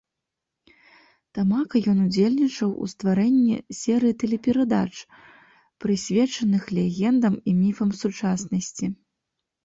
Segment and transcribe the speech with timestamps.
[1.37, 4.93] Тамака ён удзельнічаў у стварэнні серыі тэлеперадач,
[5.85, 8.85] прысвечаных легендам і міфам сучаснасці.